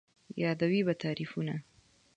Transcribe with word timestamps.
یادوې 0.43 0.81
به 0.87 0.93
تعريفونه 1.03 1.55